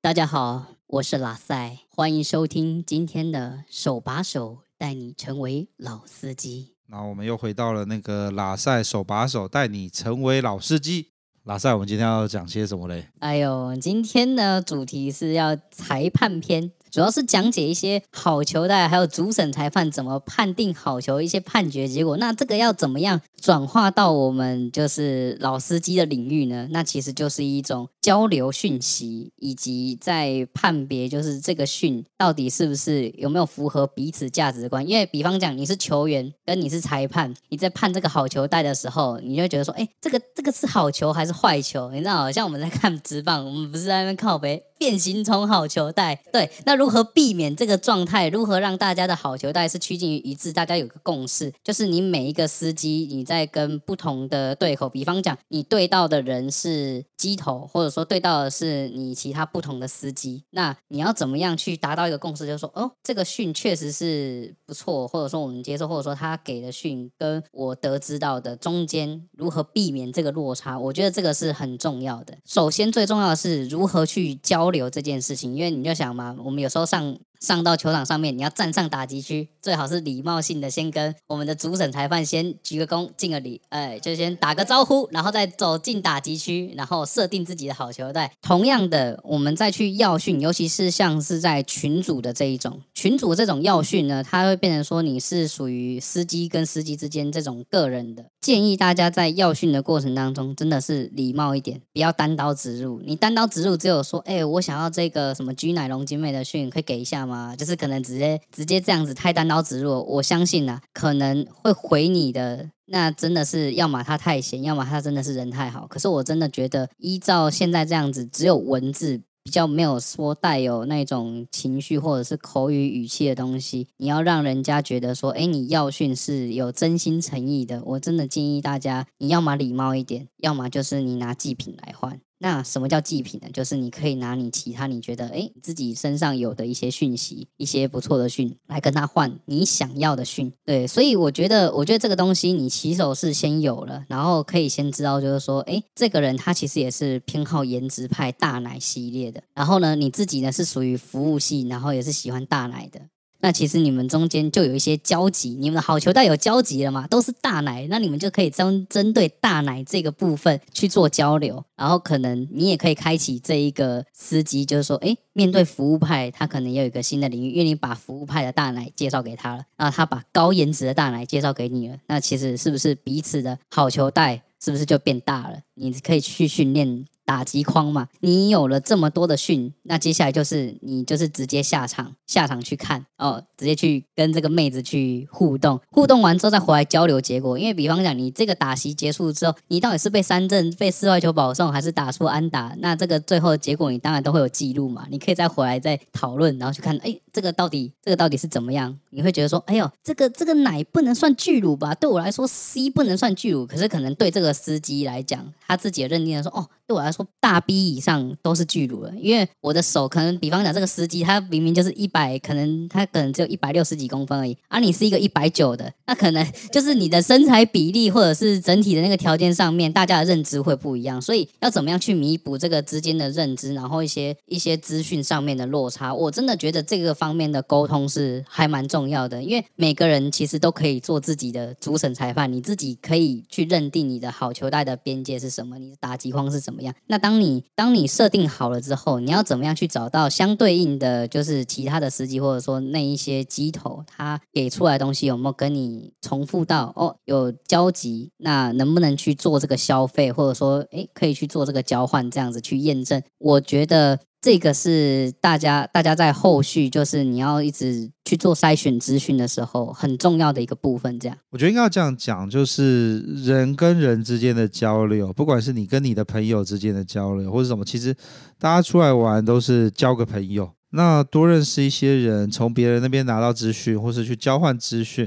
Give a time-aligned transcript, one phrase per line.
[0.00, 6.74] 大家好，我是拉塞，欢迎收听今天的手把手带你成为老司机。
[6.88, 11.13] 那我们又回到了那个拉塞手把手带你成为老司机。
[11.44, 13.06] 拉塞，我们今天要讲些什么嘞？
[13.18, 16.72] 哎呦，今天呢主题是要裁判篇。
[16.90, 22.16] 主要是讲解一些好球的，还有主审裁判怎么判定好球一些判决结果。
[22.18, 26.68] 那这个要怎么样转化到我们就是老司机的领域呢？
[26.70, 34.86] 那其实就是一种交流讯息，以及在判别就是这个讯到底是不是有没有符合彼此价值观。
[34.86, 41.90] 因为比方讲你是球员，跟你是裁判，你在判这个好球带的时候，你就觉得说，哎，这个这个是好球还是坏球？
[41.92, 44.62] 你知道，好像我们在看直棒，我们不是在那边靠北。
[44.76, 48.28] 变形虫好球带，对，那如何避免这个状态？
[48.28, 50.52] 如何让大家的好球带是趋近于一致？
[50.52, 62.44] 大家有个共识，就是你每一个司机，你在跟不同的对口，比方讲，你对到的人是机头，或者说对到的是你其他不同的司机，那你要怎么样去达到一个共识？
[62.44, 70.76] 就是说，哦，这个讯确实是不错，或者说我们接受，或者说他给的讯跟我得知到的中间如何避免这个落差？
[70.76, 72.36] 我觉得这个是很重要的。
[72.44, 77.16] 首先，最重要的是如何去交流这件事情，因为你就想嘛，我们有时候上。
[77.40, 88.32] 上到球场上面，你要站上打击区，最好是礼貌性的先跟我们的主审裁判先鞠个躬，敬个礼，哎，就先打个招呼，然后再走进打击区，然后设定自己的好球带。
[88.40, 98.24] 同样的，我们再去要训，尤其是像是在群组的这一种群组这种要训呢，它会变成说你是属于司机跟司机之间这种个人的。
[98.40, 103.00] 建议大家在要训的过程当中，真的是礼貌一点，不要单刀直入。
[103.04, 107.54] 你单刀直入，只有说，哎，我想要这个什么 G 奶龙精美的训，可以给一下吗？
[107.56, 112.70] 就是可能直接直接这样子太单刀直入，我相信啊，可能会回你的。
[112.86, 115.86] 那真的是要么他太闲，要么他真的是人太好。
[115.86, 127.82] 可是我真的觉得，依照现在这样子，只有文字比较没有说带有那种情绪或者是口语语气的东西，你要让人家觉得说，哎，你要讯是有真心诚意的。
[127.84, 132.20] 我真的建议大家，你要么礼貌一点，要么就是你拿祭品来换。
[132.44, 133.48] 那什么叫祭品呢？
[133.54, 140.52] 就是你可以拿你其他你觉得诶自己身上有的一些讯息，一些不错的讯来跟他换你想要的讯。
[140.62, 149.42] 对，所以我觉得，我觉得这个东西你起手是先有了，然后可以先知道，就是说，诶，这个人他其实也是偏好颜值派大奶系列的。
[149.54, 153.00] 然后呢，你自己呢是属于服务系，然后也是喜欢大奶的。
[153.44, 157.06] 那其实你们中间就有一些交集，你们的好球带有交集了嘛？
[157.06, 175.58] 都是大奶，那你们就可以针针对大奶这个部分去做交流，然后可能你也可以开启这一个司机，就是说，哎，面对服务派，他可能也有一个新的领域，因为你把服务派的大奶介绍给他了，然后他把高颜值的大奶介绍给你了，那其实是不是彼此的好球带是不是就变大了？
[175.74, 177.04] 你可以去训练。
[177.24, 187.58] 打击框嘛，你有了这么多的讯，那接下来就是你就是直接下场，下场去看哦，直接去跟这个妹子去互动，互动完之后再回来交流结果。
[187.58, 192.74] 因为比方讲，你这个打席结束之后，你到底是被三振、被四坏球保送，还是打出安打？
[192.78, 198.98] 那这个最后的结果你当然都会有记录嘛，你可以再回来再讨论，然后去看，哎，这个到底这个到底是怎么样？
[199.10, 201.94] 你会觉得说，哎呦，这个这个奶不能算巨乳吧？
[201.94, 207.26] 对我来说，C 不能算巨乳，可是可能对这个司机来讲，他自己也认定了说，哦，对我来说。
[207.40, 236.92] 大 B 以上都是巨乳了，因为我的手可能，比方讲这个司机，他明明就是一百，可能他可能只有一百六十几公分而已，而、你是一个一百九的，那可能 就是你的身材比例或者是整体的那个条件上面，大家的认知会不一样，所以要怎么样去弥补这个之间的认知，然后一些一些资讯上面的落差，我真的觉得这个方面的沟通是还蛮重要的，因为每个人其实都可以做自己的主审裁判，你自己可以去认定你的好球带的边界是什么，你的打击框是什么怎么样。
[237.06, 248.30] 那当你当你设定好了之后，你要怎么样去找到相对应的，就是其他的司机或者说那一些机头，他给出来东西有没有跟你重复到哦，有交集？
[248.38, 253.22] 那能不能去做这个消费，或者说诶可以去做这个交换，这样子去验证？
[253.38, 254.18] 我觉得。
[254.44, 261.18] 这个是大家大家在后续，就是你要一直去做筛选资讯的时候，很重要的一个部分。
[261.18, 268.14] 这样，我觉得应该要这样讲，就是人跟人之间的交流，不管是你跟你的朋友之间的交流，或者什么，其实
[268.58, 270.70] 大家出来玩都是交个朋友。
[270.90, 275.26] 那多认识一些人，从别人那边拿到资讯，或是去交换资讯，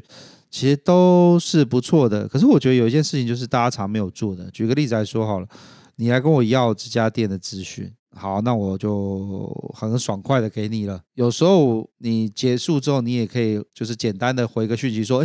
[0.52, 2.28] 其实都是不错的。
[2.28, 4.48] 可是我觉得有一件事情，就是大家常没有做的。
[4.52, 5.48] 举个例子来说好了。
[6.00, 7.92] 你来跟我要这家店的资讯。
[8.18, 11.00] 好，那我就很爽快的给你了。
[11.14, 15.22] 有时候你结束之后，你也可以就是简单的回个讯息说，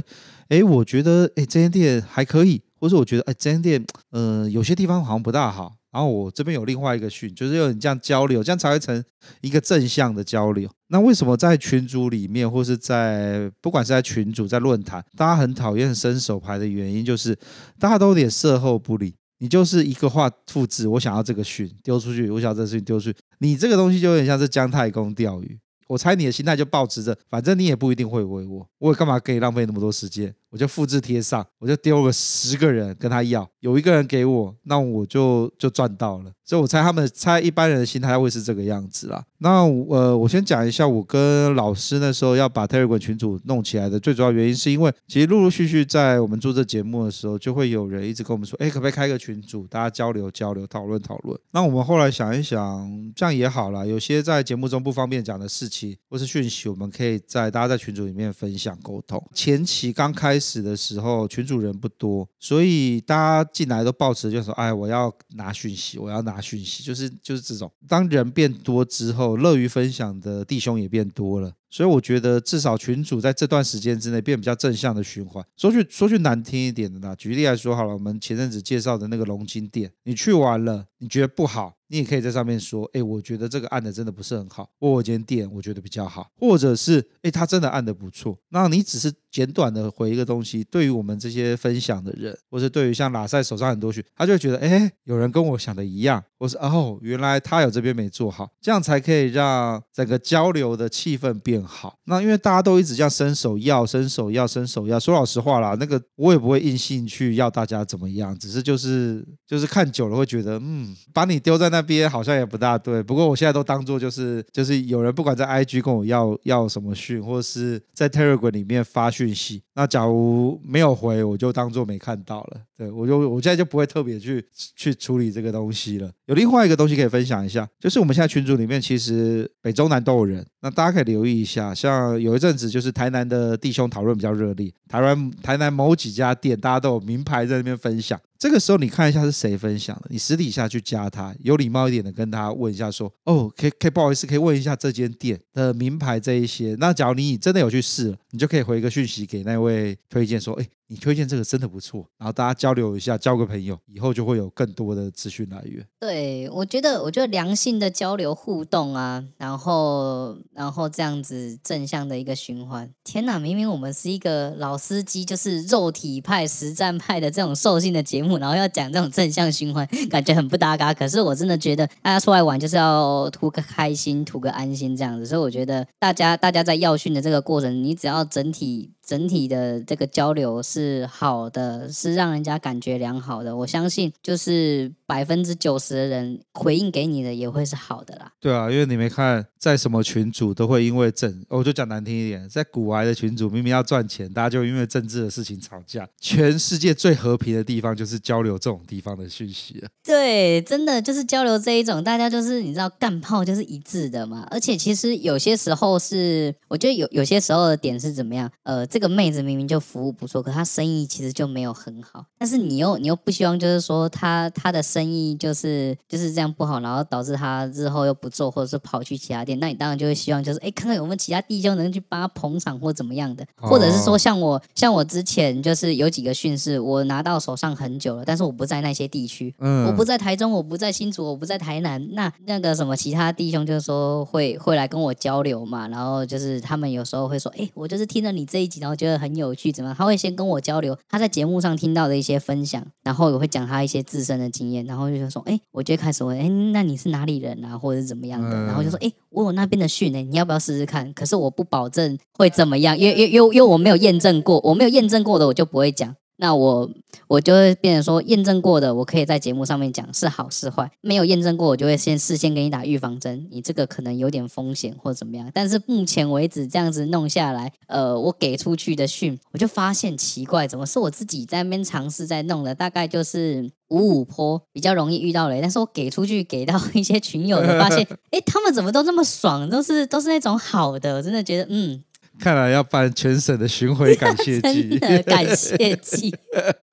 [0.48, 5.72] 哎诶，我觉得哎这间店还可以，或者我觉得哎这间店呃有些地方好像不大好。
[5.90, 9.04] 然后我这边有另外一个讯，就是有你这样交流，这样才会成
[9.42, 10.66] 一个正向的交流。
[10.88, 17.38] 那为什么在群组里面，或是在不管是在群组、在论坛，大家很讨厌伸手牌的原因，就是
[17.78, 19.14] 大家都有点事后不理。
[19.42, 25.58] 你就是一个话复制，我想要这个讯丢出去，我想要这个讯丢出去，你这个东西就有点像是姜太公钓鱼。
[25.88, 30.32] 我猜你的心态就保持着，反正你也不一定会回我，我干嘛给你浪费那么多时间？
[30.52, 36.30] 我就复制贴上，我就丢个十个人跟他要，有一个人给我，那我就就赚到了。
[36.44, 39.24] 所以我猜他们猜一般人的心态会是这个样子啦。
[39.38, 51.38] 那呃，我先讲一下我跟老师那时候要把 Telegram 群组弄起来的最主要原因，是因为其实陆陆续续在我们做这节目的时候，就会有人一直跟我们说，哎，可不可以开个群组，大家交流交流，讨论讨论。
[51.52, 59.22] 那我们后来想一想，这样也好啦，有些在节目中不方便讲的事情或是讯息，我们可以在大家在群组里面分享沟通。
[59.32, 67.70] 前期刚开死的时候，群主人不多，所以大家进来都抱持就说，哎，我要拿讯息，我要拿讯息，就是就是这种。
[67.86, 71.52] 当人变多之后，乐于分享的弟兄也变多了。
[71.72, 75.42] 所以我觉得，至少群主在这段时间之内变比较正向的循环。
[75.56, 88.38] 说句说句难听一点的啦，举例来说好了，我们前阵子介绍的那个龙津店，你去完了，你觉得不好，你也可以在上面说，哎，我觉得这个按的真的不是很好，或我间店我觉得比较好，或者是，哎，他真的按的不错。
[88.50, 101.96] 那你只是简短的回一个东西，对于我们这些分享的人，或是对于像拉塞手上很多群，他就会觉得，哎，有人跟我想的一样，我是哦，原来他有这边没做好，这样才可以让整个交流的气氛变好。
[102.06, 104.98] 那因为大家都一直这样伸手要、伸手要、伸手要。
[104.98, 113.00] 说老实话啦，那个我也不会硬性去要大家怎么样，只是就是就是看久了会觉得，嗯，把你丢在那边好像也不大对。
[113.00, 122.60] 不过我现在都当做就是就是有人不管在 IG 跟我要要什么讯，或是在 Telegram 里面发讯息，那假如没有回，我就当做没看到了。
[122.76, 124.44] 对，我就我现在就不会特别去
[124.76, 126.10] 去处理这个东西了。
[126.26, 131.74] 有另外一个东西可以分享一下，就是我们现在群组里面其实北中南都有人，那大家可以留意一下。
[131.74, 138.20] 像有一阵子就是台南的弟兄讨论比较热烈，台湾台南某几家店大家都有名牌在那边分享。
[138.42, 146.74] 这个时候你看一下是谁分享的，你私底下去加他，有礼貌一点的跟他问一下说，哦，可以可以不好意思，可以问一下这间店的名牌这一些。
[146.80, 150.66] 那假如你真的有去试，你就可以回一个讯息给那位推荐说，哎。
[150.92, 155.82] 你推荐这个真的不错，然后大家交流一下，交个朋友，以后就会有更多的资讯来源。
[155.98, 162.92] 对，我觉得，我觉得良性的交流互动啊，然后，然后这样子正向的一个循环。
[163.04, 170.92] 天哪，明明我们是一个老司机，就是肉体派、实战派的这种兽性的节目，然后要讲这种正向循环，感觉很不搭嘎。
[170.92, 175.24] 可是我真的觉得，大家出来玩就是要图个开心，图个安心这样子。
[175.24, 178.90] 所以我觉得，大家大家在药训的这个过程，你只要整体。
[179.04, 183.54] 整体的这个交流是好的，是让人家感觉良好的。
[183.54, 188.32] 我相信，就是百分之九十的人回应给你的也会是好的啦。
[188.40, 196.08] 对啊，因为你没看，在什么群组都会因为政，我就讲难听一点，在古癌的群组明明要赚钱，大家就因为政治的事情吵架。
[196.20, 199.88] 全世界最和平的地方就是交流这种地方的讯息了。
[200.04, 204.46] 对，真的就是交流这一种，大家就是你知道干炮就是一致的嘛。
[204.48, 208.86] 而且其实有些时候是，我觉得有有些时候的点是怎么样，呃。
[208.92, 212.26] 这个妹子明明就服务不错，可她生意其实就没有很好。
[212.38, 219.58] 但是你又你又不希望，就是说她她的生意就是就是这样不好，然后导致她日后又不做，或者是跑去其他店。
[219.58, 232.06] 那你当然就会希望，就是哎，看看有没有其他弟兄能去帮她捧场或怎么样的，或者是说像我像我之前就是有几个训示，我拿到手上很久了，但是我不在那些地区，嗯，我不在台中，我不在新竹，我不在台南。
[232.12, 238.81] 那那个什么其他弟兄就是说会会来跟我交流嘛，然后就是他们有时候会说，哎，我就是听了你这一集。
[238.82, 239.96] 然后觉得很有趣，怎么样？
[239.96, 251.12] 他会先跟我交流他在节目上听到的一些分享，然后我会讲他一些自身的经验，然后就说：“哎，我就开始问，哎，那你是哪里人啊，或者是怎么样的？”然后就说：“哎，我有那边的训呢，你要不要试试看？
[251.12, 256.90] 可是我不保证会怎么样，因为因为因为我没有验证过，我没有验证过的，我就不会讲。”那我
[257.28, 265.48] 我就会变成说，验证过的，我可以在节目上面讲是好是坏；没有验证过，我就会先事先给你打预防针，你这个可能有点风险或者怎么样。
[265.54, 272.74] 但是目前为止这样子弄下来，呃，我给出去的讯，我就发现奇怪，怎么是我自己在那边尝试在弄的？
[272.74, 282.02] 大概就是五五坡比较容易遇到雷，但是我给出去给到一些群友的，发现， 哎，他们怎么都这么爽，都是都是那种好的，我真的觉得，嗯。
[282.42, 286.34] 看来要办全省的巡回感谢祭， 感谢祭。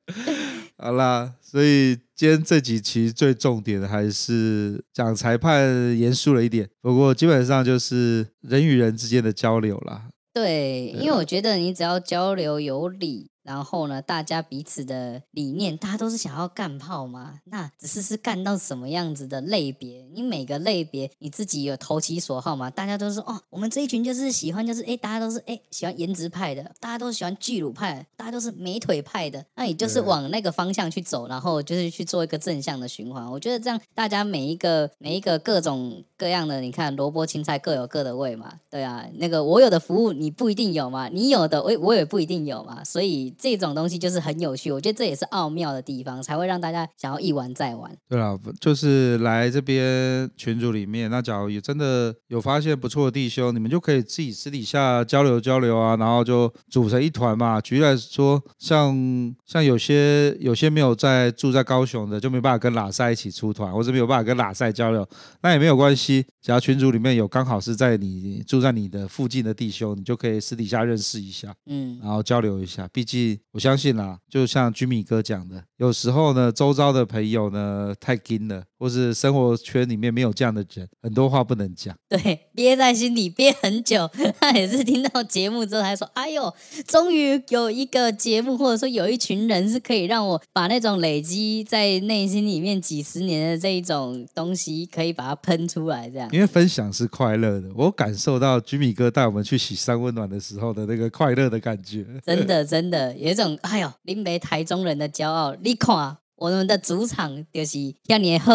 [0.77, 10.09] 好啦，所以今天这几期最重点的还是讲裁判严肃了一点，不过基本上就是人与人之间的交流啦。
[10.31, 13.28] 对，因为我觉得你只要交流有理。
[13.43, 17.39] 然后呢，大家彼此的理念，大家都是想要干炮嘛？
[17.45, 20.07] 那只是是干到什么样子的类别？
[20.13, 22.69] 你每个类别你自己有投其所好嘛？
[22.69, 29.45] 大家都说哦，我们这一群就是喜欢，就是哎，大家都是哎喜欢颜值派的，大家都喜欢巨乳派，大家都是美腿派的。
[29.55, 33.29] 那你就是往那个方向去走，然后就是去做一个正向的循环。
[33.29, 38.51] 我觉得这样，大家每一个每一个各种各样的，你看萝卜青菜各有各的味嘛。
[38.69, 43.33] 对啊，那个我有的服务你不一定有嘛，你有的我我也不一定有嘛，所以。
[43.39, 47.89] 这种东西就是很有趣，我觉得这也是奥妙的地方，才会让大家想要一玩再玩。
[48.09, 57.61] 对啊，就是来这边群组里面，那假如也真的有发现不错的弟兄，你们就可以自己私底下交流交流啊，然后就组成一团嘛。
[57.61, 65.07] 举例来说，像像有些有些没有在住在高雄的，就没办法跟喇赛一起出团，或者没有办法跟喇赛交流，
[65.41, 66.08] 那也没有关系。
[66.41, 73.39] 只要群组里面有刚好是在你住在你的附近的弟兄，你就可以私底下认识一下，嗯，然后交流一下，毕竟。
[73.51, 81.93] 我相信啦，就像居米哥讲的，有时候呢，周遭的朋友呢太紧了，或是生活圈里面没有这样的人，很多话不能讲。
[82.07, 84.09] 对，憋在心里憋很久。
[84.39, 86.53] 他也是听到节目之后，他说：“哎呦，
[86.87, 102.05] 终于有一个节目，或者说有一群人是可以让我把那种累积在内心里面几十年的这一种东西，可以把它喷出来。”这样，因为分享是快乐的，我感受到居米哥带我们去洗三温暖的时候的那个快乐的感觉。
[102.23, 103.15] 真的，真的。
[103.17, 105.55] 有一种哎呦，林北台中人的骄傲。
[105.61, 107.77] 你看，我们的主场就是
[108.07, 108.53] 要你 好。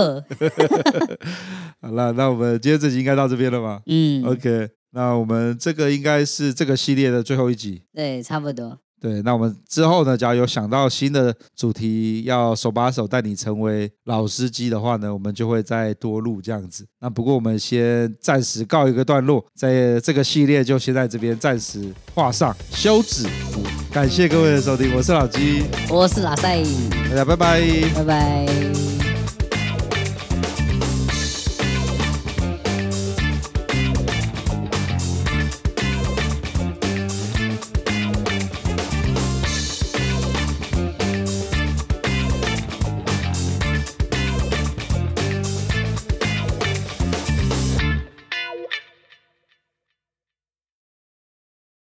[1.81, 3.83] 好了，那我们今天这集应该到这边了吧？
[3.87, 4.71] 嗯，OK。
[4.93, 7.83] 那我们这个应该是这个系列的最后一集。
[7.93, 8.79] 对，差不多。
[9.05, 16.87] 对，那我们之后呢，假如有想到新的主题，要手把手带你成为老司机的话呢，我们就会再多录这样子。
[17.01, 23.61] 那不过我们先暂时告一个段落，在这个系列就先在这边暂时画上休止符。
[23.93, 26.63] 感谢各位的收听，我是老鸡，我是老赛，
[27.11, 27.61] 大家拜拜，
[27.95, 28.54] 拜拜。